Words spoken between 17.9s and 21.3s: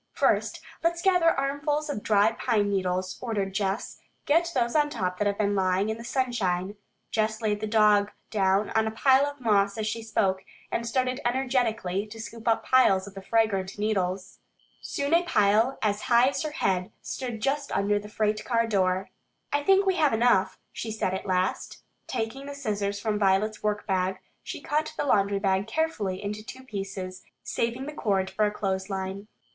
the freight car door. "I think we have enough," she said at